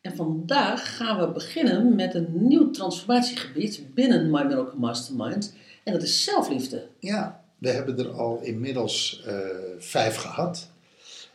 [0.00, 5.54] En vandaag gaan we beginnen met een nieuw transformatiegebied binnen My Miracle Mastermind.
[5.84, 6.86] En dat is zelfliefde.
[6.98, 9.34] Ja, we hebben er al inmiddels eh,
[9.78, 10.68] vijf gehad.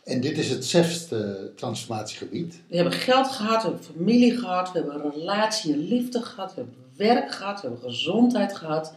[0.04, 2.62] En dit is het zesde transformatiegebied.
[2.68, 6.62] We hebben geld gehad, we hebben familie gehad, we hebben relatie en liefde gehad, we
[6.62, 8.94] hebben werk gehad, we hebben gezondheid gehad.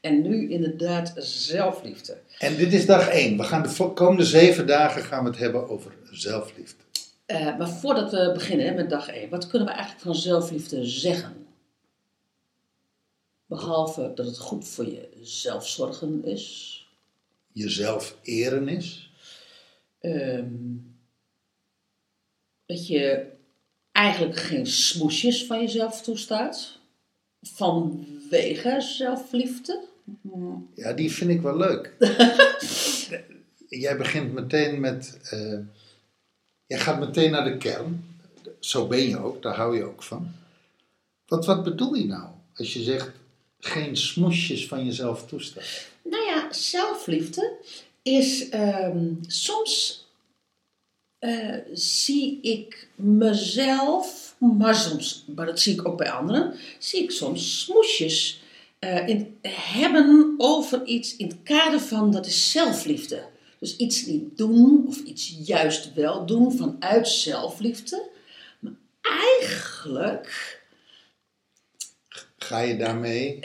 [0.00, 2.18] En nu inderdaad zelfliefde.
[2.38, 3.36] En dit is dag één.
[3.36, 6.82] We gaan de komende zeven dagen gaan we het hebben over zelfliefde.
[7.26, 10.86] Eh, maar voordat we beginnen hè, met dag 1, wat kunnen we eigenlijk van zelfliefde
[10.86, 11.46] zeggen?
[13.46, 16.78] Behalve dat het goed voor je zelfzorgen is.
[17.52, 19.10] Jezelf eren is.
[20.00, 20.52] Ehm,
[22.66, 23.26] dat je
[23.92, 26.78] eigenlijk geen smoesjes van jezelf toestaat.
[27.42, 29.84] Vanwege zelfliefde.
[30.74, 31.94] Ja, die vind ik wel leuk.
[33.68, 35.18] jij begint meteen met.
[35.30, 35.58] eh,
[36.66, 38.18] jij gaat meteen naar de kern.
[38.60, 40.32] Zo ben je ook, daar hou je ook van.
[41.26, 43.10] Wat, wat bedoel je nou als je zegt
[43.58, 45.62] geen smoesjes van jezelf toestaan?
[46.02, 47.52] Nou ja, zelfliefde
[48.02, 50.04] is ehm, soms
[51.18, 57.10] eh, zie ik mezelf, maar soms, maar dat zie ik ook bij anderen, zie ik
[57.10, 58.42] soms smoesjes
[58.78, 63.22] eh, in, hebben over iets in het kader van dat is zelfliefde.
[63.64, 68.10] Dus iets niet doen of iets juist wel doen vanuit zelfliefde.
[68.58, 68.72] Maar
[69.20, 70.62] eigenlijk
[72.38, 73.38] Ga je daarmee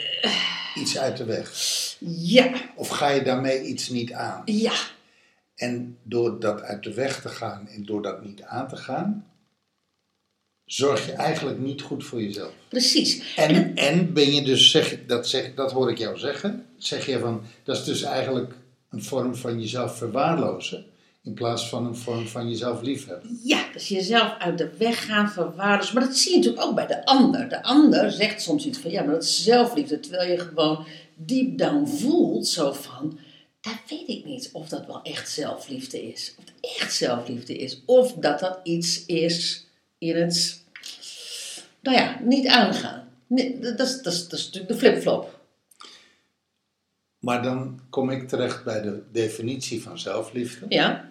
[0.74, 1.52] iets uit de weg?
[1.98, 4.42] ja, Of ga je daarmee iets niet aan?
[4.44, 4.74] ja,
[5.54, 9.30] En door dat uit de weg te gaan en door dat niet aan te gaan,
[10.64, 12.52] zorg je eigenlijk niet goed voor jezelf.
[12.68, 13.34] precies.
[13.36, 17.18] En, en ben je dus, zeg, dat, zeg, dat hoor ik jou zeggen, zeg je
[17.18, 18.54] van, dat is dus eigenlijk
[18.90, 20.84] een vorm van jezelf verwaarlozen,
[21.22, 23.40] in plaats van een vorm van jezelf liefhebben.
[23.42, 25.94] Ja, dus jezelf uit de weg gaan verwaarlozen.
[25.94, 27.48] Maar dat zie je natuurlijk ook bij de ander.
[27.48, 30.00] De ander zegt soms iets van, ja, maar dat is zelfliefde.
[30.00, 33.18] Terwijl je gewoon deep down voelt, zo van,
[33.60, 36.34] dat weet ik niet of dat wel echt zelfliefde is.
[36.38, 37.82] Of het echt zelfliefde is.
[37.86, 39.66] Of dat dat iets is
[39.98, 40.62] in het,
[41.80, 43.08] nou ja, niet aangaan.
[43.28, 45.39] Dat, is, dat, dat is natuurlijk de flipflop.
[47.20, 50.66] Maar dan kom ik terecht bij de definitie van zelfliefde.
[50.68, 51.08] Ja,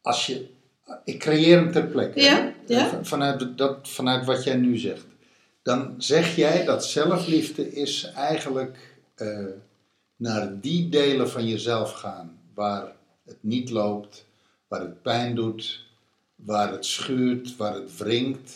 [0.00, 0.48] Als je,
[1.04, 2.88] ik creëer hem ter plekke, Ja, ja.
[2.88, 5.06] Van- vanuit, dat, vanuit wat jij nu zegt.
[5.62, 9.44] Dan zeg jij dat zelfliefde is eigenlijk eh,
[10.16, 12.92] naar die delen van jezelf gaan waar
[13.24, 14.26] het niet loopt,
[14.68, 15.86] waar het pijn doet,
[16.34, 18.52] waar het schuurt, waar het wringt,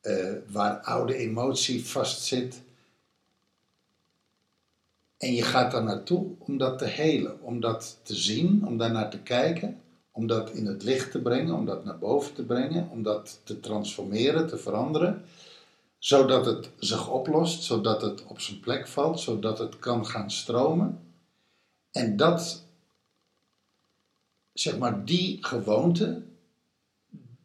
[0.00, 2.60] eh, waar oude emotie vastzit.
[5.18, 8.92] En je gaat daar naartoe om dat te helen, om dat te zien, om daar
[8.92, 12.44] naar te kijken, om dat in het licht te brengen, om dat naar boven te
[12.44, 15.24] brengen, om dat te transformeren, te veranderen,
[15.98, 21.00] zodat het zich oplost, zodat het op zijn plek valt, zodat het kan gaan stromen.
[21.90, 22.64] En dat,
[24.52, 26.22] zeg maar, die gewoonte,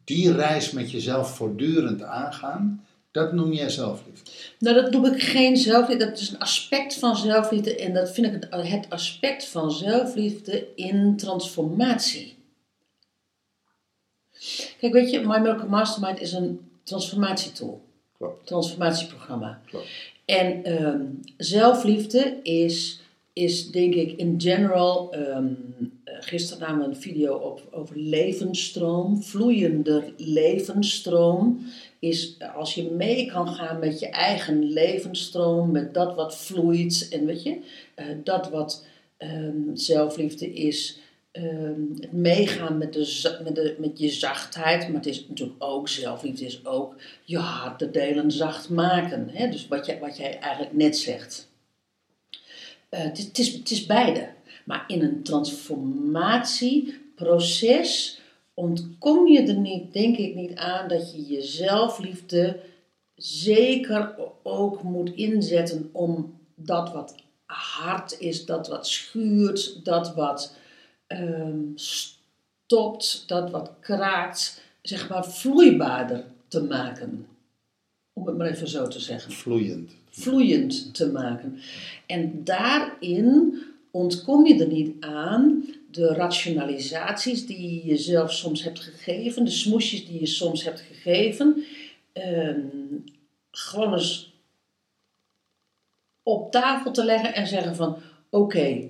[0.04, 4.30] die reis met jezelf voortdurend aangaan, dat noem jij zelfliefde.
[4.58, 6.04] Nou, dat noem ik geen zelfliefde.
[6.06, 7.76] Dat is een aspect van zelfliefde.
[7.76, 12.34] En dat vind ik het, het aspect van zelfliefde in transformatie.
[14.78, 17.82] Kijk, weet je, My Miracle Mastermind is een transformatietool.
[18.16, 19.60] Klopt, Transformatieprogramma.
[19.66, 19.86] klopt.
[20.24, 21.00] En ehm,
[21.36, 23.00] zelfliefde is,
[23.32, 25.12] is, denk ik, in general.
[25.12, 25.38] eh,
[26.20, 29.22] gisteren namen we een video op over levensstroom.
[29.22, 31.66] Vloeiende levensstroom
[32.02, 37.08] is als je mee kan gaan met je eigen levensstroom, met dat wat vloeit.
[37.10, 37.58] En weet je,
[37.94, 38.84] eh, dat wat
[39.16, 41.00] ehm, zelfliefde is.
[41.32, 45.88] ehm, het meegaan met, de, met, de, met je zachtheid, maar het is natuurlijk ook
[45.88, 46.94] zelfliefde, is ook
[47.24, 49.28] je harde delen zacht maken.
[49.32, 49.48] Hè?
[49.48, 51.48] Dus wat, jij wat jij eigenlijk net zegt.
[52.88, 54.28] Eh, het, het is beide.
[54.64, 58.20] Maar in een transformatieproces
[58.54, 62.60] ontkom je er niet, denk ik niet aan dat je je zelfliefde
[63.14, 67.14] zeker ook moet inzetten om dat wat
[67.44, 70.56] hard is, dat wat schuurt, dat wat
[71.06, 77.26] ehm, stopt, dat wat kraakt, zeg maar vloeibaarder te maken.
[78.12, 79.32] Om het maar even zo te zeggen.
[79.32, 79.92] Vloeiend.
[80.10, 81.58] Vloeiend te maken.
[82.06, 89.44] En daarin ontkom je er niet aan de rationalisaties die je jezelf soms hebt gegeven,
[89.44, 91.64] de smoesjes die je soms hebt gegeven,
[92.12, 92.66] ehm,
[93.50, 94.32] gewoon eens
[96.22, 97.98] op tafel te leggen en zeggen van
[98.30, 98.88] oké,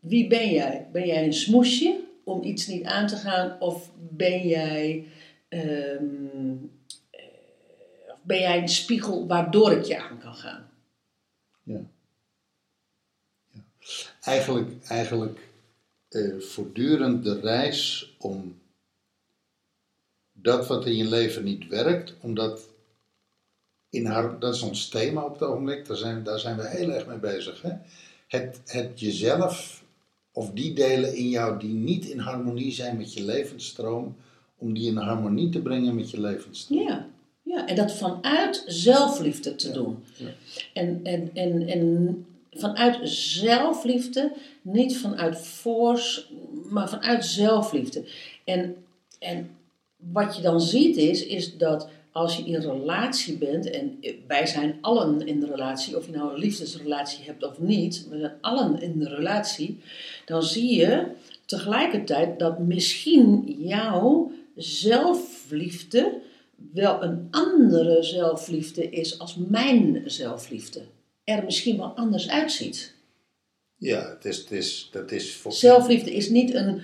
[0.00, 0.88] wie ben jij?
[0.92, 5.08] Ben jij een smoesje om iets niet aan te gaan of ben jij,
[5.48, 6.56] ehm,
[7.10, 7.20] eh,
[8.22, 10.70] ben jij een spiegel waardoor ik je aan kan gaan?
[11.62, 11.80] Ja.
[13.50, 13.64] ja.
[14.20, 15.52] Eigenlijk, eigenlijk
[16.14, 18.62] eh, voortdurend de reis om
[20.32, 22.68] dat wat in je leven niet werkt, omdat
[23.90, 26.90] in haar, dat is ons thema op het ogenblik, daar zijn, daar zijn we heel
[26.90, 27.62] erg mee bezig.
[27.62, 27.72] Hè?
[28.28, 29.84] Het, het jezelf,
[30.32, 34.16] of die delen in jou die niet in harmonie zijn met je levensstroom,
[34.56, 36.82] om die in harmonie te brengen met je levensstroom.
[36.82, 37.06] Ja,
[37.42, 37.66] ja.
[37.66, 40.04] en dat vanuit zelfliefde te doen.
[40.16, 40.30] ja.
[40.72, 46.24] En, en, en, en vanuit zelfliefde, niet vanuit force,
[46.70, 48.04] maar vanuit zelfliefde.
[48.44, 48.76] En,
[49.18, 49.50] en
[49.96, 54.78] wat je dan ziet is, is dat als je in relatie bent, en wij zijn
[54.80, 58.82] allen in de relatie, of je nou een liefdesrelatie hebt of niet, we zijn allen
[58.82, 59.80] in de relatie,
[60.24, 61.06] dan zie je
[61.46, 66.20] tegelijkertijd dat misschien jouw zelfliefde
[66.72, 70.82] wel een andere zelfliefde is als mijn zelfliefde.
[71.24, 72.94] Er misschien wel anders uitziet.
[73.76, 75.52] Ja, het is, het is, dat is voor...
[75.52, 76.82] Zelfliefde is niet een.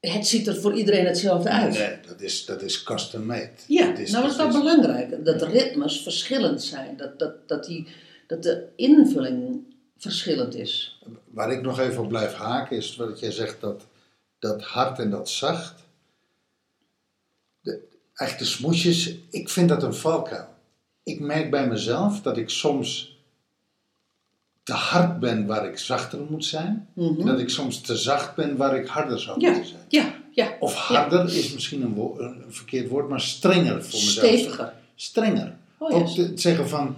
[0.00, 1.72] Het ziet er voor iedereen hetzelfde uit.
[1.78, 3.50] Nee, dat is, dat is custom made.
[3.66, 5.24] Ja, Dat is, nou dat is wel is- belangrijk.
[5.24, 6.96] Dat ritmes verschillend zijn.
[6.96, 7.86] Dat, dat, dat, die,
[8.26, 9.60] dat de invulling
[9.98, 11.00] verschillend is.
[11.30, 13.86] Waar ik nog even op blijf haken is wat jij zegt dat,
[14.38, 15.80] dat hard en dat zacht.
[17.60, 17.80] De,
[18.14, 20.48] echt de smoesjes, ik vind dat een valkuil.
[21.02, 23.11] Ik merk bij mezelf dat ik soms
[24.62, 26.88] te hard ben waar ik zachter moet zijn.
[26.94, 27.26] Mhm.
[27.26, 29.82] Dat ik soms te zacht ben waar ik harder zou Ja, moeten zijn.
[29.88, 30.56] ja, ja.
[30.60, 34.26] Of harder is misschien een, verkeerd woord, maar strenger voor mezelf.
[34.26, 34.72] Steviger.
[34.94, 35.56] Strenger.
[35.78, 36.96] Oh, Ook te het zeggen van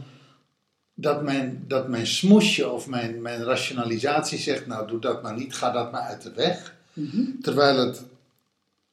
[0.95, 5.55] dat mijn, dat mijn smoesje of mijn, mijn rationalisatie zegt, nou doe dat maar niet,
[5.55, 6.75] ga dat maar uit de weg.
[6.93, 7.23] Mhm.
[7.43, 8.03] Terwijl het,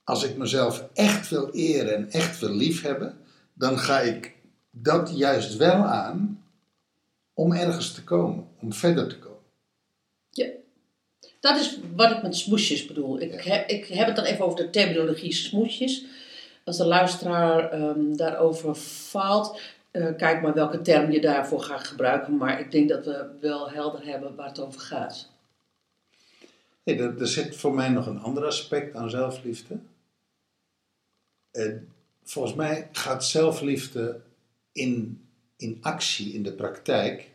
[0.03, 3.17] als ik mezelf echt wil eren en echt wil liefhebben,
[3.53, 4.35] dan ga ik
[4.71, 6.40] dat juist wel aan
[7.33, 9.39] om ergens te komen, om verder te komen.
[10.29, 10.47] Ja.
[11.39, 13.21] Dat is wat ik met smoesjes bedoel.
[13.21, 16.05] Ik, heb, ik heb het dan even over de terminologie smoesjes.
[16.65, 19.59] Als de luisteraar ehm, daarover faalt,
[19.91, 22.37] eh, kijk maar welke term je daarvoor gaat gebruiken.
[22.37, 25.29] Maar ik denk dat we wel helder hebben waar het over gaat.
[26.83, 29.79] Hey, er, er zit voor mij nog een ander aspect aan zelfliefde.
[31.51, 31.73] Eh,
[32.23, 34.21] volgens mij gaat zelfliefde
[34.71, 35.21] in,
[35.61, 37.29] in actie, in de praktijk,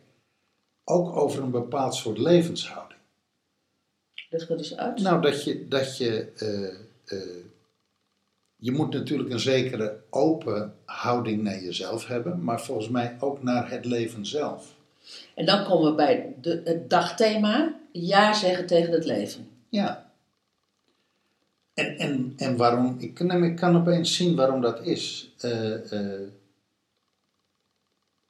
[0.83, 2.99] ook over een bepaald soort levenshouding.
[4.29, 5.01] Dat eens uit.
[5.01, 7.43] Nou, dat je, dat je, eh, eh,
[8.55, 13.69] je moet natuurlijk een zekere open houding naar jezelf hebben, maar volgens mij ook naar
[13.69, 14.75] het leven zelf.
[15.35, 19.47] En dan komen we bij de, het dagthema: ja zeggen tegen het leven.
[19.69, 20.11] Ja.
[21.73, 25.33] En, en, en waarom, ik kan, ik kan opeens zien waarom dat is.
[25.37, 25.91] Eh,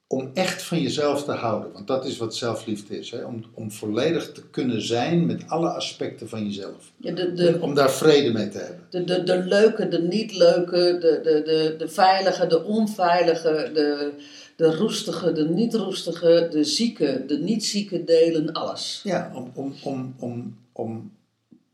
[0.08, 3.12] om echt van jezelf te houden, want dat is wat zelfliefde is.
[3.12, 3.24] Hè?
[3.24, 6.92] Om, om volledig te kunnen zijn met alle aspecten van jezelf.
[6.98, 8.82] Ja, de, de, Om daar vrede mee te hebben.
[8.90, 14.12] de, de, de leuke, de niet leuke, de, de, de, de veilige, de onveilige, de,
[14.56, 19.02] de roestige, de niet roestige, de zieke, de niet zieke delen, alles.
[19.04, 21.12] Ja, om, om, om, om, om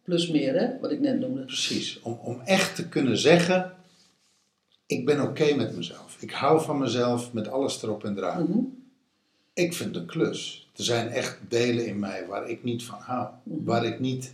[0.04, 1.46] Plus meer, hè, wat ik net noemde.
[1.46, 3.72] precies, om, om echt te kunnen zeggen,
[4.86, 6.18] ik ben oké met mezelf.
[6.20, 8.44] Ik hou van mezelf met alles erop en eraan.
[8.50, 8.60] Mhm.
[9.54, 10.70] Ik vind een klus.
[10.76, 13.28] Er zijn echt delen in mij waar ik niet van hou.
[13.44, 14.34] Waar ik niet.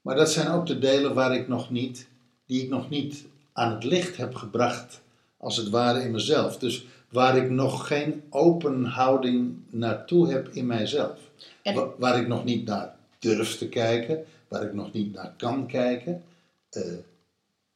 [0.00, 2.08] Maar dat zijn ook de delen waar ik nog niet,
[2.46, 5.00] die ik nog niet aan het licht heb gebracht,
[5.36, 6.58] als het ware in mezelf.
[6.58, 11.18] Dus waar ik nog geen open houding naartoe heb in mijzelf.
[11.62, 15.66] En- waar ik nog niet naar durf te kijken, waar ik nog niet naar kan
[15.66, 16.22] kijken.
[16.70, 16.82] eh,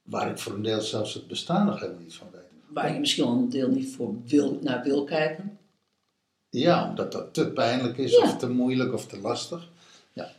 [0.07, 2.43] waar ik voor een deel zelfs het bestaan nog helemaal niet van weet.
[2.69, 5.59] Waar je misschien wel een deel niet voor wil, naar wil kijken.
[6.51, 8.23] Ja, omdat dat te pijnlijk is Ja.
[8.23, 9.69] of te moeilijk of te lastig.
[10.13, 10.33] Ja.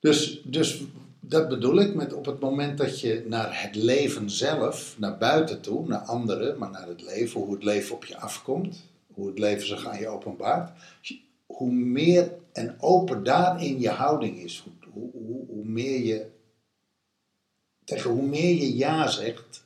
[0.00, 0.82] Dus, dus
[1.20, 5.60] dat bedoel ik met op het moment dat je naar het leven zelf, naar buiten
[5.60, 8.84] toe, naar anderen, maar naar het leven, hoe het leven op je afkomt,
[9.14, 10.70] hoe het leven zich aan je openbaart,
[11.46, 16.26] hoe meer en open daarin je houding is, hoe, hoe, hoe, hoe meer je,
[17.86, 19.64] tegen hoe meer je ja zegt,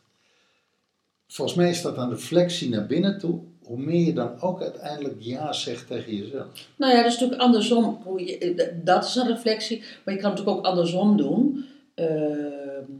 [1.29, 3.41] volgens mij is dat een reflectie naar binnen toe.
[3.63, 6.47] Hoe meer je dan ook uiteindelijk ja zegt tegen jezelf.
[6.77, 8.03] Nou ja, dat is natuurlijk andersom.
[8.17, 9.79] Eh, dat is een reflectie.
[9.79, 11.67] Maar je kan het natuurlijk ook andersom doen.
[11.95, 12.93] Ehm,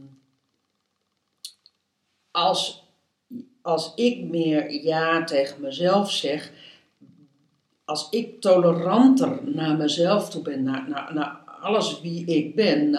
[2.31, 2.83] als,
[3.61, 6.51] als ik meer ja tegen mezelf zeg.
[7.85, 10.63] Als ik toleranter naar mezelf toe ben.
[10.63, 12.91] Naar, naar, naar alles wie ik ben.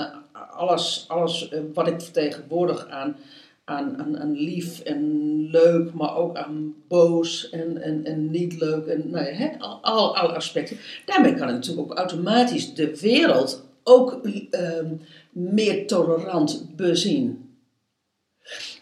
[0.53, 3.17] Alles, alles eh, wat ik vertegenwoordig aan,
[3.65, 5.95] aan, aan, lief en leuk.
[5.95, 8.87] Maar ook aan boos en, en, en niet leuk.
[8.87, 10.77] En nou ja, al, al, alle aspecten.
[11.07, 14.95] Daarmee kan ik natuurlijk ook automatisch de wereld ook ehm,
[15.33, 17.57] meer tolerant bezien.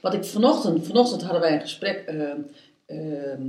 [0.01, 2.41] Wat ik vanochtend, vanochtend hadden wij een gesprek, ehm,
[2.87, 3.43] ehm,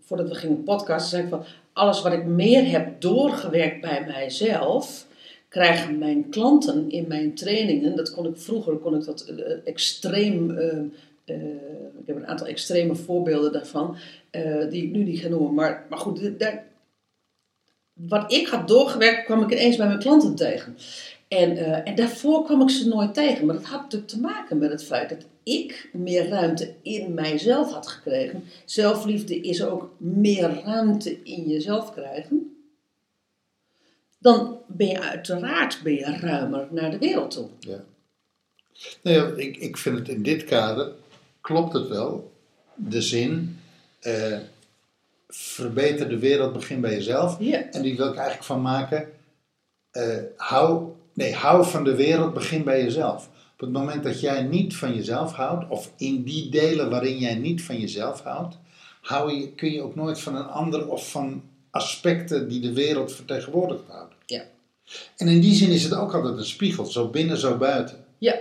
[0.00, 5.06] voordat we gingen podcasten, zei ik van, alles wat ik meer heb doorgewerkt bij mijzelf,
[5.54, 10.50] krijgen mijn klanten in mijn trainingen, dat kon ik vroeger, kon ik dat eh, extreem,
[10.50, 10.84] ehm,
[11.24, 11.36] eh,
[12.00, 13.96] ik heb een aantal extreme voorbeelden daarvan,
[14.30, 16.64] eh, die ik nu niet ga noemen, maar, maar goed, daar,
[17.92, 20.76] wat ik had doorgewerkt, kwam ik ineens bij mijn klanten tegen.
[21.28, 23.46] En, eh, en daarvoor kwam ik ze nooit tegen.
[23.46, 27.72] Maar dat had natuurlijk te maken met het feit dat ik meer ruimte in mijzelf
[27.72, 28.44] had gekregen.
[28.64, 32.53] Zelfliefde is ook meer ruimte in jezelf krijgen.
[34.24, 37.48] Dan ben je uiteraard ben je ruimer naar de wereld toe.
[37.58, 37.84] Ja.
[39.02, 40.92] Nou ja, ik, ik vind het in dit kader,
[41.40, 42.32] klopt het wel,
[42.74, 43.60] de zin,
[44.00, 44.38] eh,
[45.28, 47.36] verbeter de wereld, begin bij jezelf.
[47.38, 47.70] Ja.
[47.70, 49.08] En die wil ik eigenlijk van maken,
[49.90, 53.28] eh, hou, nee, hou van de wereld, begin bij jezelf.
[53.52, 57.34] Op het moment dat jij niet van jezelf houdt, of in die delen waarin jij
[57.34, 58.58] niet van jezelf houdt,
[59.00, 63.12] hou je, kun je ook nooit van een ander of van aspecten die de wereld
[63.12, 64.13] vertegenwoordigt houden.
[65.16, 68.04] En in die zin is het ook altijd een spiegel, zo binnen, zo buiten.
[68.18, 68.38] Ja.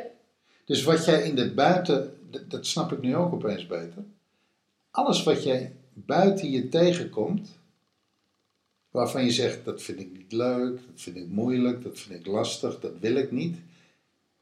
[0.66, 4.04] Dus wat jij in de buiten, dat, snap ik nu ook opeens beter.
[4.92, 7.58] Alles wat jij buiten je tegenkomt,
[8.92, 12.26] waarvan je zegt dat vind ik niet leuk, dat vind ik moeilijk, dat vind ik
[12.26, 13.58] lastig, dat wil ik niet.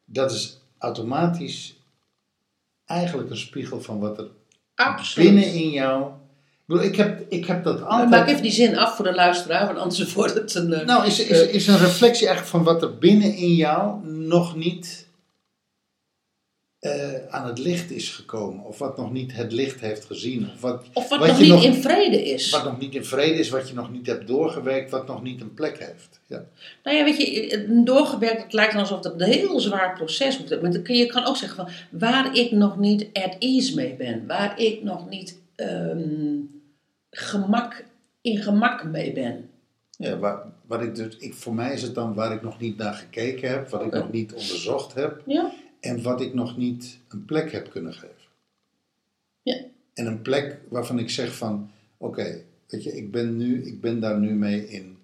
[0.05, 1.75] Dat is automatisch
[2.86, 4.27] eigenlijk een spiegel van wat er
[4.75, 5.29] Absoluut.
[5.29, 6.12] binnen in jou.
[6.79, 8.09] Ik, heb, ik heb dat altijd.
[8.09, 10.73] Maak even die zin af voor de luisteraar, want anders wordt het een...
[10.73, 14.55] eh, Nou, is, is, is een reflectie eigenlijk van wat er binnen in jou nog
[14.55, 15.05] niet
[16.79, 18.65] eh, aan het licht is gekomen.
[18.65, 20.49] Of wat nog niet het licht heeft gezien.
[20.53, 22.49] Of wat, of wat, wat nog niet nog- in vrede is.
[22.49, 25.41] wat nog niet in vrede is, wat je nog niet hebt doorgewerkt, wat nog niet
[25.41, 26.19] een plek heeft.
[26.27, 26.43] Ja.
[26.83, 30.61] Nou ja, weet je, doorgewerkt, het lijkt alsof het een heel zwaar proces wordt.
[30.61, 33.93] Maar dan kun je kan ook zeggen van waar ik nog niet at ease mee
[33.95, 35.99] ben, waar ik nog niet ehm,
[37.11, 37.85] gemak,
[38.21, 39.49] in gemak mee ben.
[39.97, 42.77] Ja, waar, wat ik dus, ik, voor mij is het dan waar ik nog niet
[42.77, 45.51] naar gekeken heb, wat ik nog niet onderzocht heb Ja?
[45.79, 48.15] en wat ik nog niet een plek heb kunnen geven.
[49.41, 49.57] Ja.
[49.93, 53.99] En een plek waarvan ik zeg van, oké, weet je, ik ben, nu, ik ben
[53.99, 54.97] daar nu mee in,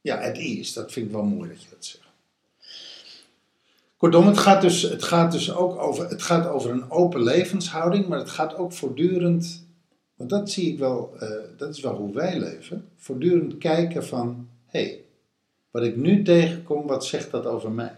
[0.00, 0.72] ja, het is.
[0.72, 2.00] Dat vind ik wel mooi dat je dat zegt.
[3.96, 8.08] Kortom, het gaat dus, het gaat dus ook over, het gaat over een open levenshouding,
[8.08, 9.61] maar het gaat ook voortdurend,
[10.22, 14.48] want dat zie ik wel, eh, dat is wel hoe wij leven, voortdurend kijken van,
[14.66, 15.04] hé, hey,
[15.70, 17.96] wat ik nu tegenkom, wat zegt dat over mij?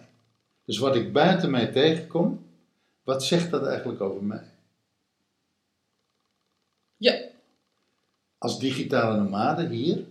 [0.64, 2.46] Dus wat ik buiten mij tegenkom,
[3.02, 4.44] wat zegt dat eigenlijk over mij?
[6.96, 7.22] Ja,
[8.38, 10.04] Als digitale nomade hier,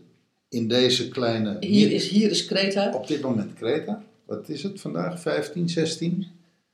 [0.50, 1.58] in deze kleine...
[1.60, 4.04] hier is, hier is Kreta, Op dit moment Kreta.
[4.26, 5.20] Wat is het vandaag?
[5.20, 6.28] 15, 16?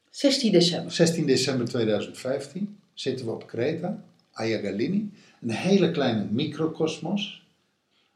[0.10, 0.92] 16 december.
[0.92, 4.04] 16 december 2015 zitten we op Kreta,
[4.40, 5.12] Ayagalini.
[5.42, 7.48] Een hele kleine microcosmos,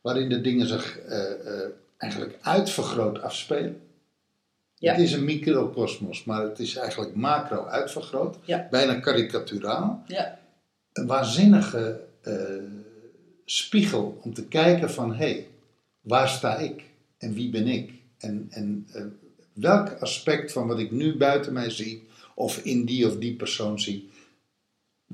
[0.02, 3.82] waarin de dingen zich eh, eh, eigenlijk uitvergroot afspelen.
[4.76, 4.92] Ja.
[4.92, 8.38] Het is een microcosmos, maar het is eigenlijk macro uitvergroot.
[8.46, 8.68] Ja.
[8.72, 10.04] Bijna karikaturaal.
[10.08, 10.40] Ja,
[10.94, 12.34] Een waanzinnige eh,
[13.46, 15.48] spiegel om te kijken van, hé, hey,
[16.02, 16.84] waar sta ik?
[17.18, 17.92] En wie ben ik?
[18.18, 18.88] En, en
[19.54, 23.80] welk aspect van wat ik nu buiten mij zie, of in die of die persoon
[23.80, 24.10] zie,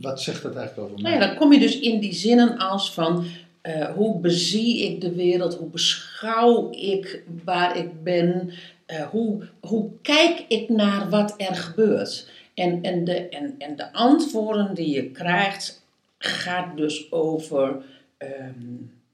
[0.01, 1.11] wat zegt dat eigenlijk over mij?
[1.11, 3.25] nou ja, dan kom je dus in die zinnen als van
[3.61, 8.51] eh, hoe bezie ik de wereld, hoe beschouw ik waar ik ben,
[8.85, 12.29] eh, hoe, hoe kijk ik naar wat er gebeurt.
[12.53, 15.85] En, en, de, en, en de antwoorden die je krijgt,
[16.17, 17.77] gaat dus over
[18.17, 18.63] ehm,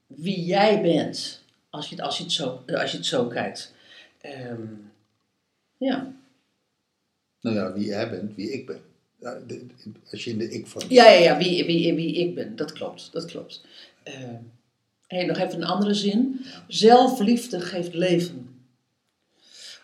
[0.08, 3.74] wie jij bent, als je, het- als je, het, zo, als je het zo kijkt.
[4.22, 4.62] Ehm,
[5.78, 6.14] ja.
[7.42, 8.80] Nou ja, wie jij bent, wie ik ben.
[10.12, 13.12] Als je in de ik-vorm Ja, ja, ja wie, wie, wie ik ben, dat klopt,
[13.12, 13.66] dat klopt.
[14.04, 14.14] Eh,
[15.08, 16.46] hey, nog even een andere zin.
[16.68, 18.66] Zelfliefde geeft leven.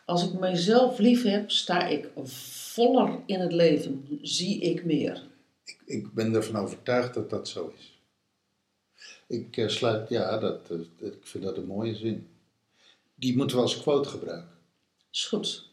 [0.05, 2.09] Als ik mijzelf lief heb, sta ik
[2.73, 5.23] voller in het leven, zie ik meer.
[5.65, 7.99] Ik, ik ben ervan overtuigd dat dat zo is.
[9.27, 12.27] Ik eh, sluit, ja, dat, eh, ik vind dat een mooie zin.
[13.15, 14.57] Die moeten we als quote gebruiken
[15.11, 15.70] Is goed.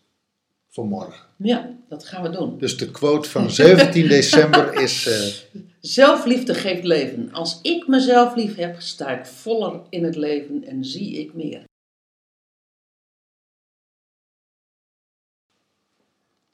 [0.68, 1.26] Voor morgen.
[1.36, 2.58] Ja, dat gaan we doen.
[2.58, 5.06] Dus de quote van 17 december is.
[5.06, 7.32] eh, Zelfliefde geeft leven.
[7.32, 11.64] Als ik mezelf lief heb, sta ik voller in het leven en zie ik meer.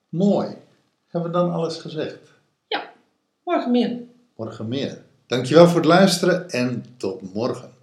[0.08, 0.56] mooi.
[1.06, 2.32] Hebben we dan alles gezegd?
[2.66, 2.92] Ja,
[3.44, 4.02] morgen meer.
[4.36, 5.02] Morgen meer.
[5.26, 7.73] Dankjewel voor het luisteren en tot morgen.